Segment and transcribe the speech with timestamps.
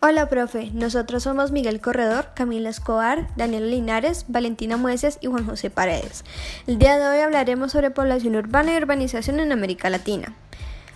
[0.00, 0.70] Hola, profe.
[0.74, 6.24] Nosotros somos Miguel Corredor, Camila Escobar, Daniel Linares, Valentina Mueces y Juan José Paredes.
[6.68, 10.36] El día de hoy hablaremos sobre población urbana y urbanización en América Latina.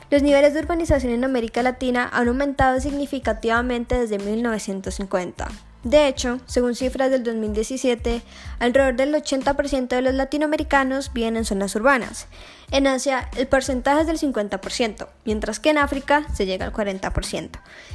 [0.09, 5.48] Los niveles de urbanización en América Latina han aumentado significativamente desde 1950.
[5.85, 8.23] De hecho, según cifras del 2017,
[8.61, 12.29] alrededor del 80% de los latinoamericanos viven en zonas urbanas.
[12.71, 17.50] En Asia, el porcentaje es del 50%, mientras que en África se llega al 40%.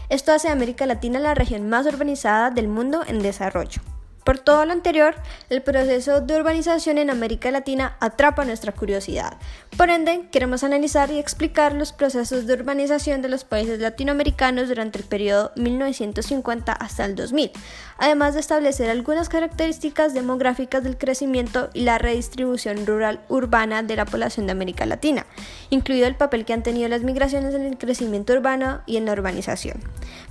[0.09, 3.81] Esto hace a América Latina la región más urbanizada del mundo en desarrollo.
[4.27, 5.15] Por todo lo anterior,
[5.49, 9.37] el proceso de urbanización en América Latina atrapa nuestra curiosidad.
[9.77, 14.99] Por ende, queremos analizar y explicar los procesos de urbanización de los países latinoamericanos durante
[14.99, 17.51] el periodo 1950 hasta el 2000,
[17.99, 24.45] además de establecer algunas características demográficas del crecimiento y la redistribución rural-urbana de la población
[24.45, 25.25] de América Latina,
[25.69, 29.13] incluido el papel que han tenido las migraciones en el crecimiento urbano y en la
[29.13, 29.79] urbanización.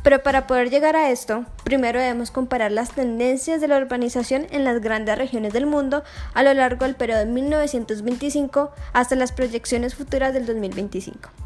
[0.07, 4.63] Pero para poder llegar a esto, primero debemos comparar las tendencias de la urbanización en
[4.63, 9.97] las grandes regiones del mundo a lo largo del periodo de 1925 hasta las proyecciones
[9.97, 11.46] futuras del 2025.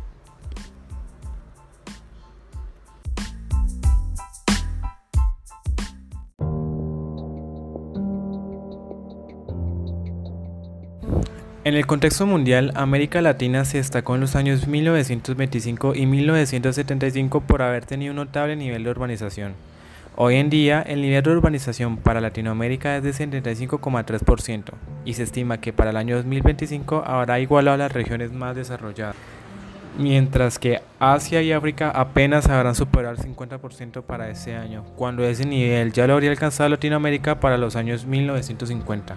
[11.62, 17.60] En el contexto mundial, América Latina se destacó en los años 1925 y 1975 por
[17.60, 19.52] haber tenido un notable nivel de urbanización.
[20.16, 24.72] Hoy en día, el nivel de urbanización para Latinoamérica es de 75,3%
[25.04, 29.16] y se estima que para el año 2025 habrá igualado a las regiones más desarrolladas,
[29.98, 35.44] mientras que Asia y África apenas habrán superado el 50% para ese año, cuando ese
[35.44, 39.16] nivel ya lo habría alcanzado Latinoamérica para los años 1950.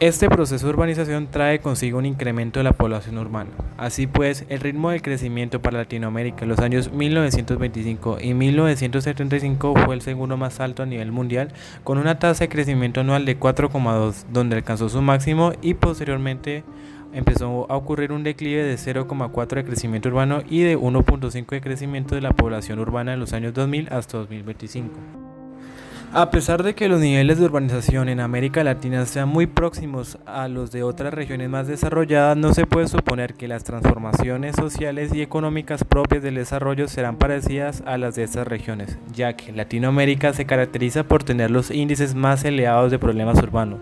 [0.00, 3.50] Este proceso de urbanización trae consigo un incremento de la población urbana.
[3.76, 9.96] Así pues, el ritmo de crecimiento para Latinoamérica en los años 1925 y 1975 fue
[9.96, 11.48] el segundo más alto a nivel mundial,
[11.82, 16.62] con una tasa de crecimiento anual de 4,2, donde alcanzó su máximo y posteriormente
[17.12, 22.14] empezó a ocurrir un declive de 0,4 de crecimiento urbano y de 1,5 de crecimiento
[22.14, 25.37] de la población urbana en los años 2000 hasta 2025.
[26.14, 30.48] A pesar de que los niveles de urbanización en América Latina sean muy próximos a
[30.48, 35.20] los de otras regiones más desarrolladas, no se puede suponer que las transformaciones sociales y
[35.20, 40.46] económicas propias del desarrollo serán parecidas a las de estas regiones, ya que Latinoamérica se
[40.46, 43.78] caracteriza por tener los índices más elevados de problemas urbanos,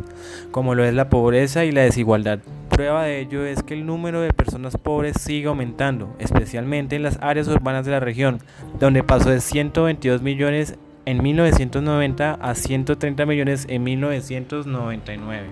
[0.50, 2.40] como lo es la pobreza y la desigualdad.
[2.70, 7.18] Prueba de ello es que el número de personas pobres sigue aumentando, especialmente en las
[7.22, 8.40] áreas urbanas de la región,
[8.80, 10.76] donde pasó de 122 millones
[11.06, 15.46] en 1990 a 130 millones en 1999.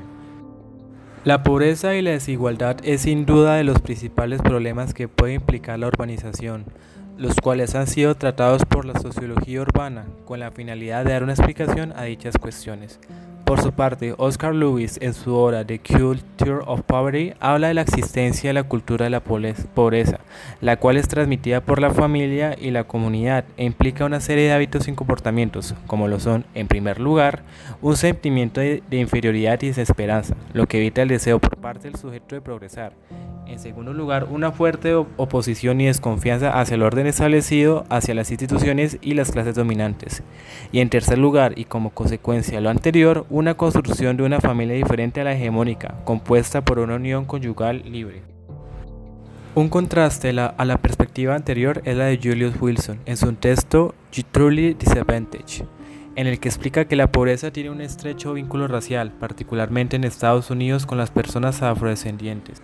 [1.25, 5.78] La pobreza y la desigualdad es sin duda de los principales problemas que puede implicar
[5.78, 6.66] la urbanización,
[7.16, 11.32] los cuales han sido tratados por la sociología urbana con la finalidad de dar una
[11.32, 13.00] explicación a dichas cuestiones.
[13.44, 17.82] Por su parte, Oscar Lewis, en su obra The Culture of Poverty, habla de la
[17.82, 20.21] existencia de la cultura de la pobreza,
[20.62, 24.53] la cual es transmitida por la familia y la comunidad e implica una serie de
[24.55, 27.43] hábitos y comportamientos, como lo son, en primer lugar,
[27.82, 32.34] un sentimiento de, inferioridad y desesperanza, lo que evita el deseo por parte del sujeto
[32.34, 32.94] de progresar.
[33.47, 38.99] En segundo lugar, una fuerte oposición y desconfianza hacia el orden establecido, hacia las instituciones
[39.03, 40.22] y las clases dominantes.
[40.72, 44.77] Y en tercer lugar, y como consecuencia de lo anterior, una construcción de una familia
[44.77, 48.22] diferente a la hegemónica, compuesta por una unión conyugal libre.
[49.55, 53.94] Un contraste a la perspectiva anterior es la de Julius Wilson en su texto
[54.32, 55.65] Truly Disadvantage,
[56.16, 60.50] en el que explica que la pobreza tiene un estrecho vínculo racial, particularmente en Estados
[60.50, 62.62] Unidos con las personas afrodescendientes.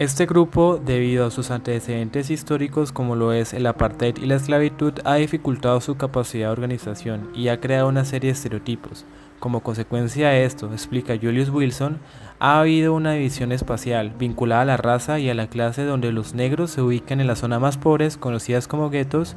[0.00, 4.92] Este grupo, debido a sus antecedentes históricos como lo es el apartheid y la esclavitud,
[5.04, 9.04] ha dificultado su capacidad de organización y ha creado una serie de estereotipos.
[9.38, 12.00] Como consecuencia de esto, explica Julius Wilson,
[12.40, 16.34] ha habido una división espacial vinculada a la raza y a la clase donde los
[16.34, 19.36] negros se ubican en las zonas más pobres, conocidas como guetos,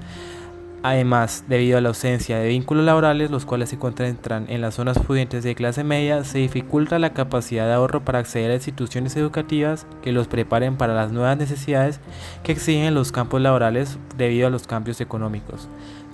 [0.83, 4.99] Además, debido a la ausencia de vínculos laborales, los cuales se encuentran en las zonas
[4.99, 9.87] pudientes de clase media, se dificulta la capacidad de ahorro para acceder a instituciones educativas
[10.03, 11.99] que los preparen para las nuevas necesidades
[12.43, 15.67] que exigen los campos laborales debido a los cambios económicos.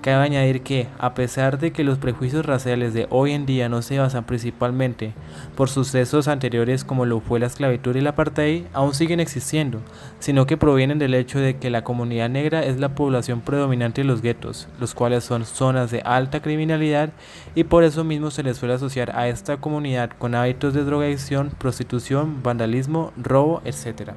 [0.03, 3.81] Cabe añadir que, a pesar de que los prejuicios raciales de hoy en día no
[3.81, 5.13] se basan principalmente
[5.55, 9.79] por sucesos anteriores como lo fue la esclavitud y el apartheid, aún siguen existiendo,
[10.19, 14.07] sino que provienen del hecho de que la comunidad negra es la población predominante de
[14.07, 17.11] los guetos, los cuales son zonas de alta criminalidad
[17.55, 21.49] y por eso mismo se les suele asociar a esta comunidad con hábitos de drogadicción,
[21.57, 24.11] prostitución, vandalismo, robo, etc.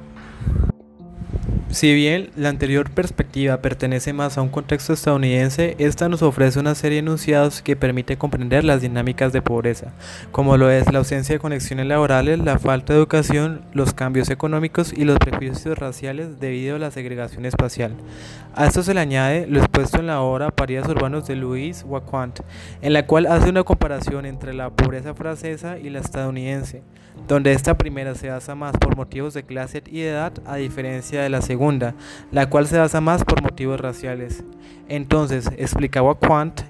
[1.70, 6.76] Si bien la anterior perspectiva pertenece más a un contexto estadounidense, esta nos ofrece una
[6.76, 9.92] serie de enunciados que permite comprender las dinámicas de pobreza,
[10.30, 14.92] como lo es la ausencia de conexiones laborales, la falta de educación, los cambios económicos
[14.96, 17.94] y los prejuicios raciales debido a la segregación espacial.
[18.54, 22.40] A esto se le añade lo expuesto en la obra Parías Urbanos de Louis Waquant,
[22.80, 26.82] en la cual hace una comparación entre la pobreza francesa y la estadounidense,
[27.26, 31.28] donde esta primera se basa más por motivos de clase y edad a diferencia de
[31.28, 31.55] la segunda
[32.30, 34.44] la cual se basa más por motivos raciales.
[34.88, 36.60] Entonces, explicaba Quant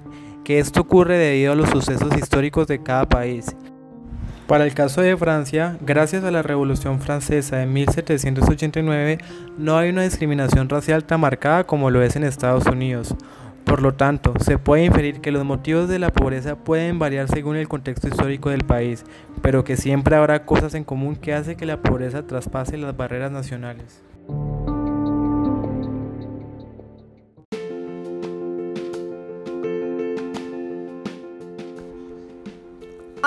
[0.45, 3.57] que esto ocurre debido a los sucesos históricos de cada país.
[4.47, 9.19] Para el caso de Francia, gracias a la Revolución Francesa de 1789,
[9.59, 13.17] no hay una discriminación racial tan marcada como lo es en Estados Unidos.
[13.65, 17.57] Por lo tanto, se puede inferir que los motivos de la pobreza pueden variar según
[17.57, 19.05] el contexto histórico del país,
[19.43, 23.33] pero que siempre habrá cosas en común que hace que la pobreza traspase las barreras
[23.33, 24.01] nacionales.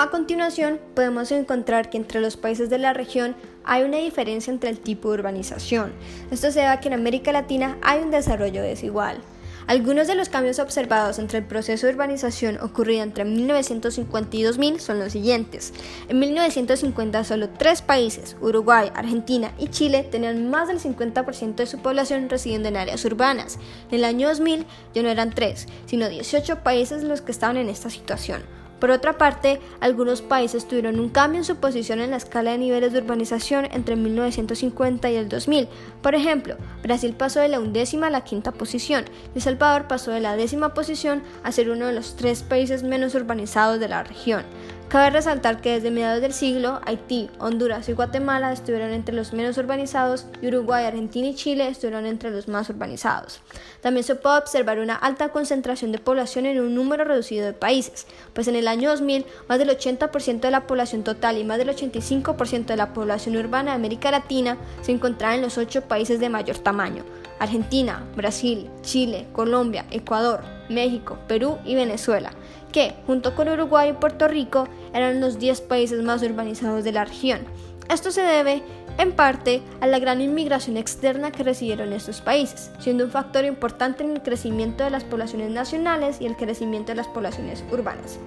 [0.00, 4.70] A continuación, podemos encontrar que entre los países de la región hay una diferencia entre
[4.70, 5.92] el tipo de urbanización.
[6.30, 9.18] Esto se debe que en América Latina hay un desarrollo desigual.
[9.66, 14.80] Algunos de los cambios observados entre el proceso de urbanización ocurrido entre 1950 y 2000
[14.80, 15.74] son los siguientes.
[16.08, 21.78] En 1950 solo tres países, Uruguay, Argentina y Chile, tenían más del 50% de su
[21.80, 23.58] población residiendo en áreas urbanas.
[23.90, 24.64] En el año 2000
[24.94, 28.59] ya no eran tres, sino 18 países los que estaban en esta situación.
[28.80, 32.58] Por otra parte, algunos países tuvieron un cambio en su posición en la escala de
[32.58, 35.68] niveles de urbanización entre 1950 y el 2000.
[36.02, 39.04] Por ejemplo, Brasil pasó de la undécima a la quinta posición
[39.34, 42.82] y El Salvador pasó de la décima posición a ser uno de los tres países
[42.82, 44.44] menos urbanizados de la región.
[44.90, 49.56] Cabe resaltar que desde mediados del siglo, Haití, Honduras y Guatemala estuvieron entre los menos
[49.56, 53.40] urbanizados y Uruguay, Argentina y Chile estuvieron entre los más urbanizados.
[53.82, 58.08] También se puede observar una alta concentración de población en un número reducido de países,
[58.32, 61.68] pues en el año 2000 más del 80% de la población total y más del
[61.68, 66.30] 85% de la población urbana de América Latina se encontraba en los ocho países de
[66.30, 67.04] mayor tamaño,
[67.40, 72.30] Argentina, Brasil, Chile, Colombia, Ecuador, México, Perú y Venezuela
[72.72, 77.04] que, junto con Uruguay y Puerto Rico, eran los 10 países más urbanizados de la
[77.04, 77.40] región.
[77.88, 78.62] Esto se debe,
[78.98, 84.04] en parte, a la gran inmigración externa que recibieron estos países, siendo un factor importante
[84.04, 88.18] en el crecimiento de las poblaciones nacionales y el crecimiento de las poblaciones urbanas.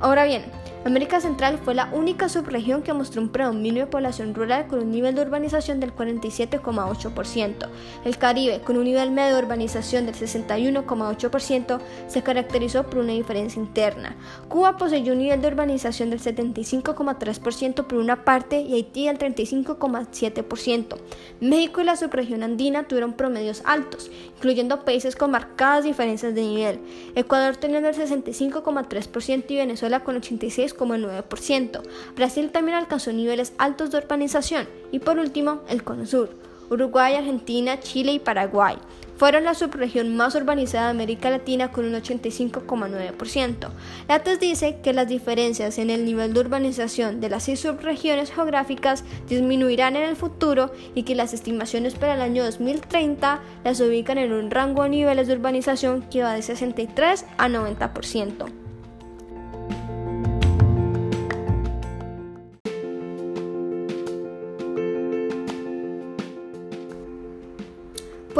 [0.00, 0.44] Ahora bien,
[0.82, 4.90] América Central fue la única subregión que mostró un predominio de población rural con un
[4.90, 7.68] nivel de urbanización del 47,8%.
[8.06, 13.60] El Caribe, con un nivel medio de urbanización del 61,8%, se caracterizó por una diferencia
[13.60, 14.16] interna.
[14.48, 20.96] Cuba poseyó un nivel de urbanización del 75,3% por una parte y Haití del 35,7%.
[21.40, 26.80] México y la subregión andina tuvieron promedios altos, incluyendo países con marcadas diferencias de nivel.
[27.16, 31.82] Ecuador teniendo el 65,3% y Venezuela con 86 9%.
[32.14, 34.68] Brasil también alcanzó niveles altos de urbanización.
[34.92, 36.30] Y por último, el Cono Sur.
[36.70, 38.76] Uruguay, Argentina, Chile y Paraguay
[39.20, 43.68] fueron la subregión más urbanizada de América Latina con un 85,9%.
[44.08, 49.04] Lattes dice que las diferencias en el nivel de urbanización de las seis subregiones geográficas
[49.28, 54.32] disminuirán en el futuro y que las estimaciones para el año 2030 las ubican en
[54.32, 58.59] un rango de niveles de urbanización que va de 63 a 90%.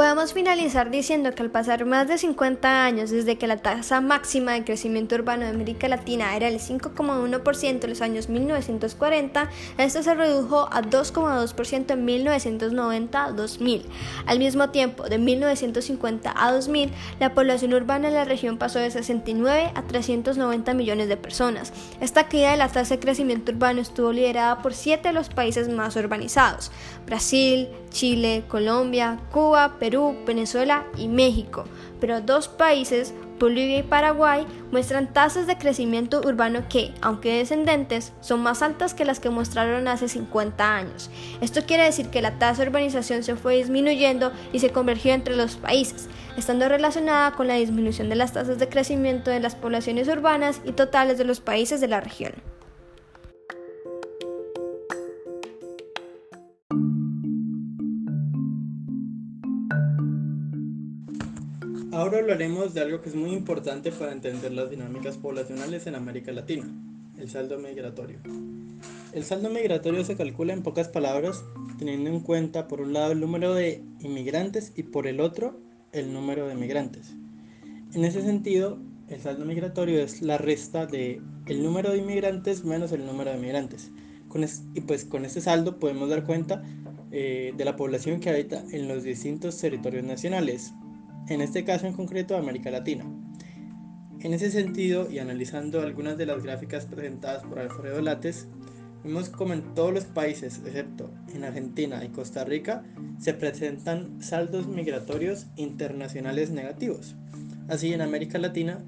[0.00, 4.52] Podemos finalizar diciendo que al pasar más de 50 años desde que la tasa máxima
[4.52, 10.14] de crecimiento urbano de América Latina era el 5,1% en los años 1940, esto se
[10.14, 13.85] redujo a 2,2% en 1990 a 2000.
[14.25, 18.90] Al mismo tiempo, de 1950 a 2000, la población urbana en la región pasó de
[18.90, 21.75] 69 a 390 millones de personas.
[22.00, 25.69] Esta caída de la tasa de crecimiento urbano estuvo liderada por siete de los países
[25.69, 26.73] más urbanizados:
[27.04, 31.64] Brasil, Chile, Colombia, Cuba, Perú, Venezuela y México,
[32.00, 38.40] pero dos países, Bolivia y Paraguay, muestran tasas de crecimiento urbano que, aunque descendentes, son
[38.40, 41.11] más altas que las que mostraron hace 50 años.
[41.40, 45.35] Esto quiere decir que la tasa de urbanización se fue disminuyendo y se convergió entre
[45.35, 50.06] los países, estando relacionada con la disminución de las tasas de crecimiento de las poblaciones
[50.06, 52.35] urbanas y totales de los países de la región.
[62.00, 66.33] Ahora hablaremos de algo que es muy importante para entender las dinámicas poblacionales en América
[66.33, 66.64] Latina,
[67.19, 68.21] el saldo migratorio.
[69.12, 71.45] El saldo migratorio se calcula en pocas palabras,
[71.78, 75.61] teniendo en cuenta por un lado el número de inmigrantes y por el otro
[75.92, 77.12] el número de migrantes.
[77.92, 78.78] En ese sentido,
[79.11, 83.37] el saldo migratorio es la resta de el número de inmigrantes menos el número de
[83.37, 83.92] migrantes.
[84.75, 86.62] y pues con este saldo podemos dar cuenta
[87.12, 90.73] eh, de la población que habita en los distintos territorios nacionales,
[91.30, 93.04] en este caso en concreto América Latina.
[94.20, 98.49] En ese sentido, y analizando algunas de las gráficas presentadas por Alfredo Lates,
[99.04, 102.82] vemos como en todos los países, excepto en Argentina y Costa Rica,
[103.18, 107.14] se presentan saldos migratorios internacionales negativos.
[107.68, 108.84] Así, en América Latina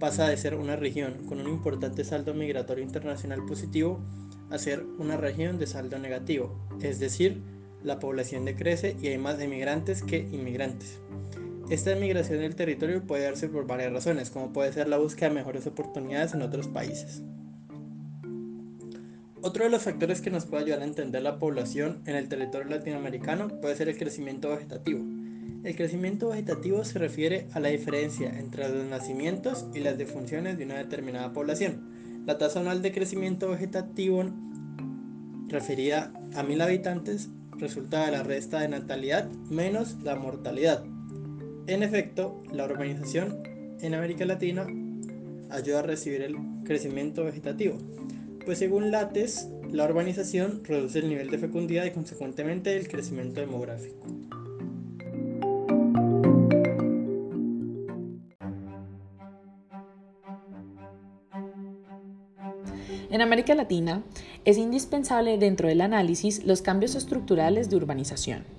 [0.00, 4.04] pasa de ser una región con un importante saldo migratorio internacional positivo
[4.50, 7.42] a ser una región de saldo negativo, es decir,
[7.82, 11.00] la población decrece y hay más emigrantes que inmigrantes.
[11.68, 15.34] Esta emigración del territorio puede darse por varias razones, como puede ser la búsqueda de
[15.34, 17.24] mejores oportunidades en otros países.
[19.42, 22.70] Otro de los factores que nos puede ayudar a entender la población en el territorio
[22.70, 25.04] latinoamericano puede ser el crecimiento vegetativo.
[25.64, 30.64] El crecimiento vegetativo se refiere a la diferencia entre los nacimientos y las defunciones de
[30.66, 32.22] una determinada población.
[32.26, 34.24] La tasa anual de crecimiento vegetativo
[35.48, 40.84] referida a mil habitantes resulta de la resta de natalidad menos la mortalidad.
[41.68, 43.42] En efecto, la urbanización
[43.80, 44.66] en América Latina
[45.50, 47.76] ayuda a recibir el crecimiento vegetativo,
[48.44, 54.06] pues según Lates, la urbanización reduce el nivel de fecundidad y consecuentemente el crecimiento demográfico.
[63.10, 64.04] En América Latina
[64.44, 68.55] es indispensable dentro del análisis los cambios estructurales de urbanización.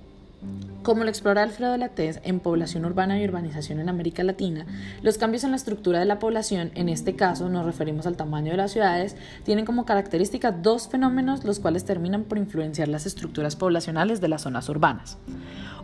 [0.88, 4.66] Como lo explora Alfredo Latés en Población Urbana y Urbanización en América Latina,
[5.02, 8.52] los cambios en la estructura de la población, en este caso nos referimos al tamaño
[8.52, 13.58] de las ciudades, tienen como característica dos fenómenos los cuales terminan por influenciar las estructuras
[13.58, 15.18] poblacionales de las zonas urbanas.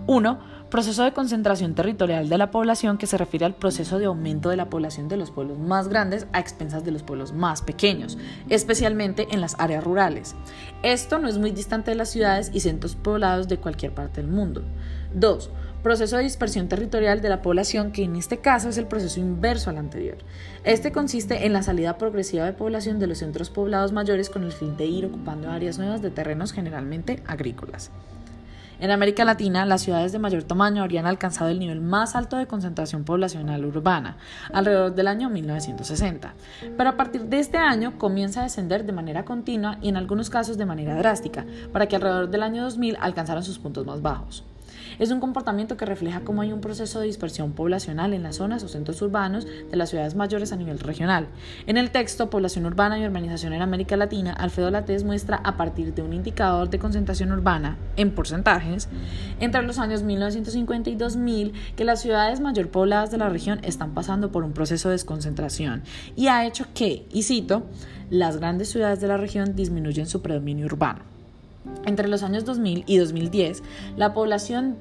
[0.05, 4.49] Uno, proceso de concentración territorial de la población que se refiere al proceso de aumento
[4.49, 8.17] de la población de los pueblos más grandes a expensas de los pueblos más pequeños,
[8.49, 10.35] especialmente en las áreas rurales.
[10.81, 14.29] Esto no es muy distante de las ciudades y centros poblados de cualquier parte del
[14.29, 14.63] mundo.
[15.13, 15.49] 2.
[15.83, 19.69] Proceso de dispersión territorial de la población, que en este caso es el proceso inverso
[19.69, 20.17] al anterior.
[20.65, 24.51] Este consiste en la salida progresiva de población de los centros poblados mayores con el
[24.51, 27.91] fin de ir ocupando áreas nuevas de terrenos generalmente agrícolas.
[28.83, 32.47] En América Latina, las ciudades de mayor tamaño habrían alcanzado el nivel más alto de
[32.47, 34.17] concentración poblacional urbana,
[34.51, 36.33] alrededor del año 1960.
[36.75, 40.29] Pero a partir de este año comienza a descender de manera continua y en algunos
[40.29, 44.43] casos de manera drástica, para que alrededor del año 2000 alcanzaran sus puntos más bajos.
[45.03, 48.63] Es un comportamiento que refleja cómo hay un proceso de dispersión poblacional en las zonas
[48.63, 51.27] o centros urbanos de las ciudades mayores a nivel regional.
[51.67, 55.93] En el texto Población Urbana y Urbanización en América Latina, Alfredo Latés muestra a partir
[55.93, 58.87] de un indicador de concentración urbana en porcentajes
[59.41, 63.93] entre los años 1950 y 2000 que las ciudades mayor pobladas de la región están
[63.93, 65.83] pasando por un proceso de desconcentración
[66.15, 67.63] y ha hecho que, y cito,
[68.09, 71.01] las grandes ciudades de la región disminuyen su predominio urbano.
[71.85, 73.63] Entre los años 2000 y 2010,
[73.97, 74.77] la población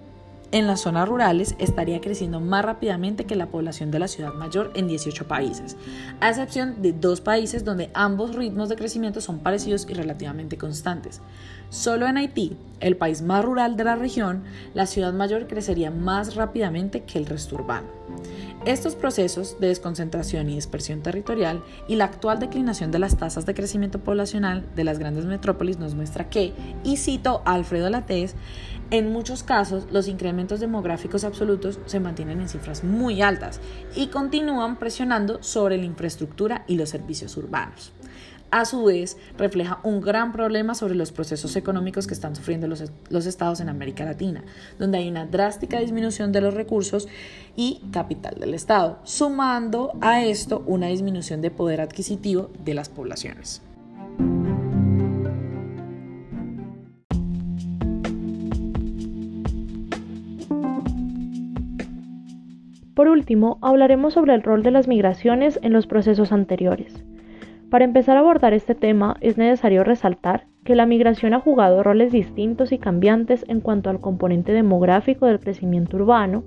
[0.53, 4.71] en las zonas rurales estaría creciendo más rápidamente que la población de la ciudad mayor
[4.75, 5.77] en 18 países,
[6.21, 11.21] a excepción de dos países donde ambos ritmos de crecimiento son parecidos y relativamente constantes.
[11.71, 14.43] Solo en Haití, el país más rural de la región,
[14.75, 17.89] la ciudad mayor crecería más rápidamente que el resto urbano.
[18.67, 23.55] Estos procesos de desconcentración y dispersión territorial y la actual declinación de las tasas de
[23.55, 26.53] crecimiento poblacional de las grandes metrópolis nos muestra que,
[26.85, 28.37] y cito a Alfredo Latés,
[28.93, 33.59] en muchos casos, los incrementos demográficos absolutos se mantienen en cifras muy altas
[33.97, 37.91] y continúan presionando sobre la infraestructura y los servicios urbanos.
[38.51, 42.85] A su vez, refleja un gran problema sobre los procesos económicos que están sufriendo los,
[43.09, 44.45] los, estados en América Latina,
[44.79, 47.09] donde hay una drástica disminución de los recursos
[47.57, 53.63] y capital del Estado, sumando a esto una disminución de poder adquisitivo de las poblaciones.
[62.95, 67.03] Por último, hablaremos sobre el rol de las migraciones en los procesos anteriores.
[67.71, 72.13] Para empezar a abordar este tema es necesario resaltar que la migración ha jugado roles
[72.13, 76.45] distintos y cambiantes en cuanto al componente demográfico del crecimiento urbano,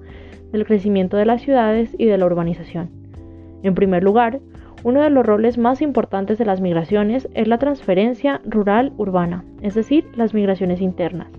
[0.51, 2.91] del crecimiento de las ciudades y de la urbanización.
[3.63, 4.39] En primer lugar,
[4.83, 10.05] uno de los roles más importantes de las migraciones es la transferencia rural-urbana, es decir,
[10.15, 11.29] las migraciones internas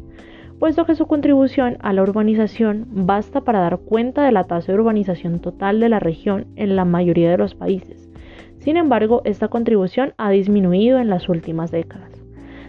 [0.58, 4.78] puesto que su contribución a la urbanización basta para dar cuenta de la tasa de
[4.78, 8.08] urbanización total de la región en la mayoría de los países.
[8.58, 12.10] Sin embargo, esta contribución ha disminuido en las últimas décadas.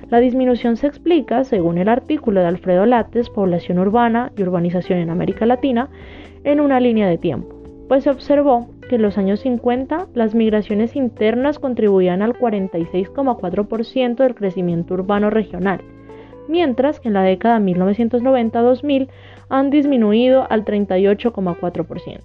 [0.10, 5.10] La disminución se explica, según el artículo de Alfredo Lates, Población Urbana y Urbanización en
[5.10, 5.90] América Latina,
[6.44, 7.56] en una línea de tiempo,
[7.88, 14.36] pues se observó que en los años 50 las migraciones internas contribuían al 46,4% del
[14.36, 15.82] crecimiento urbano regional,
[16.48, 19.10] mientras que en la década 1990-2000
[19.50, 22.22] han disminuido al 38,4%.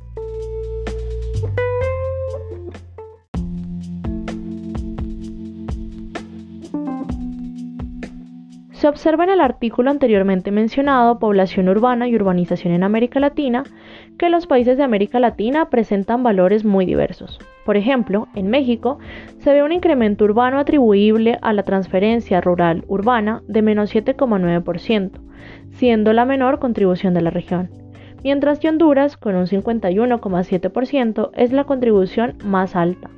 [8.83, 13.63] Se observa en el artículo anteriormente mencionado, Población urbana y urbanización en América Latina,
[14.19, 17.39] que los países de América Latina presentan valores muy diversos.
[17.65, 18.99] Por ejemplo, en México
[19.39, 25.11] se ve un incremento urbano atribuible a la transferencia rural-urbana de menos 7,9%,
[25.71, 27.71] siendo la menor contribución de la región,
[28.25, 33.11] mientras que Honduras, con un 51,7%, es la contribución más alta.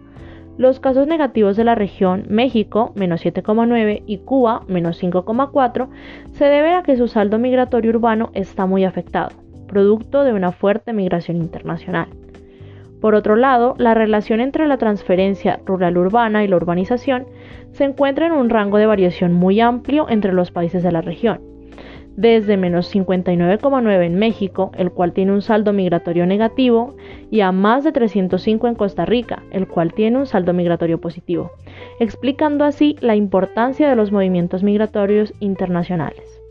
[0.57, 5.89] Los casos negativos de la región, México, menos 7,9 y Cuba, menos 5,4,
[6.33, 9.31] se deben a que su saldo migratorio urbano está muy afectado,
[9.67, 12.09] producto de una fuerte migración internacional.
[13.05, 17.27] Por otro lado, la relación entre la transferencia rural-urbana y la urbanización
[17.73, 21.43] se encuentra en un rango de variación muy amplio entre los países de la región
[22.17, 26.95] desde menos 59,9 en México, el cual tiene un saldo migratorio negativo,
[27.29, 31.51] y a más de 305 en Costa Rica, el cual tiene un saldo migratorio positivo,
[31.99, 36.44] explicando así la importancia de los movimientos migratorios internacionales.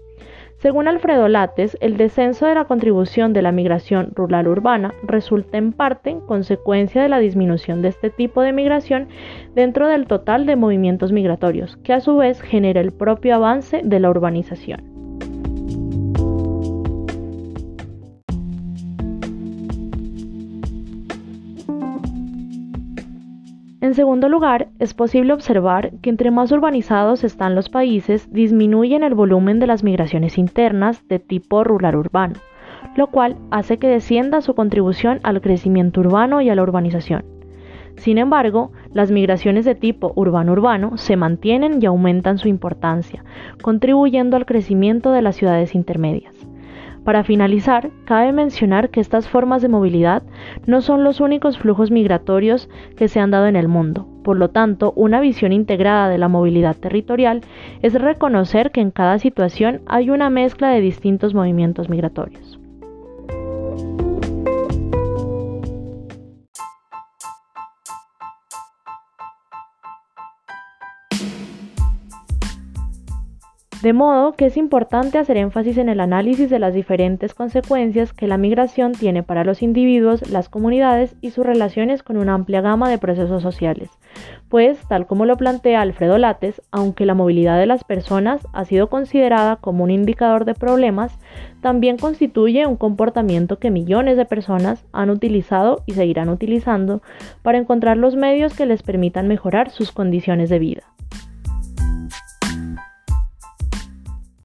[0.63, 6.15] Según Alfredo Lates, el descenso de la contribución de la migración rural-urbana resulta en parte
[6.25, 9.09] consecuencia de la disminución de este tipo de migración
[9.55, 13.99] dentro del total de movimientos migratorios, que a su vez genera el propio avance de
[13.99, 14.92] la urbanización.
[23.93, 29.13] En segundo lugar, es posible observar que entre más urbanizados están los países, disminuyen el
[29.13, 32.33] volumen de las migraciones internas de tipo rural-urbano,
[32.95, 37.23] lo cual hace que descienda su contribución al crecimiento urbano y a la urbanización.
[37.95, 43.23] Sin embargo, las migraciones de tipo urbano-urbano se mantienen y aumentan su importancia,
[43.61, 46.32] contribuyendo al crecimiento de las ciudades intermedias.
[47.03, 50.23] Para finalizar, cabe mencionar que estas formas de movilidad
[50.65, 54.07] no son los únicos flujos migratorios que se han dado en el mundo.
[54.23, 57.41] Por lo tanto, una visión integrada de la movilidad territorial
[57.81, 62.52] es reconocer que en cada situación hay una mezcla de distintos movimientos migratorios.
[73.83, 78.29] De modo que es importante hacer énfasis en el análisis de las diferentes consecuencias que
[78.29, 82.89] la migración tiene para los individuos, las comunidades y sus relaciones con una amplia gama
[82.89, 83.89] de procesos sociales.
[84.47, 88.87] Pues, tal como lo plantea Alfredo Lates, aunque la movilidad de las personas ha sido
[88.89, 91.19] considerada como un indicador de problemas,
[91.59, 97.01] también constituye un comportamiento que millones de personas han utilizado y seguirán utilizando
[97.41, 100.83] para encontrar los medios que les permitan mejorar sus condiciones de vida.